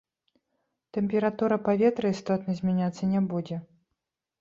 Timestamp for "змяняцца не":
2.63-3.27